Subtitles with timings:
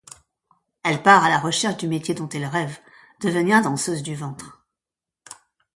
[0.81, 2.79] Elle part à la recherche du métier dont elle rêve,
[3.21, 4.65] devenir danseuse du ventre.